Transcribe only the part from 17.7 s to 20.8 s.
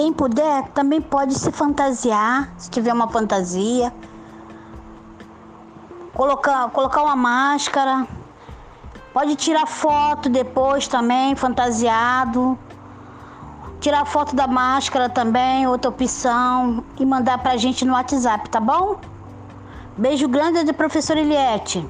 no WhatsApp, tá bom? Beijo grande de